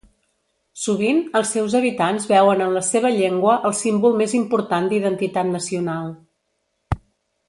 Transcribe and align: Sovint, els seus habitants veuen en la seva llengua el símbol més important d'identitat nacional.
Sovint, 0.83 1.17
els 1.39 1.49
seus 1.57 1.75
habitants 1.79 2.25
veuen 2.31 2.63
en 2.69 2.73
la 2.77 2.81
seva 2.89 3.11
llengua 3.19 3.57
el 3.69 3.75
símbol 3.81 4.17
més 4.23 4.33
important 4.39 4.89
d'identitat 4.95 5.49
nacional. 5.55 6.11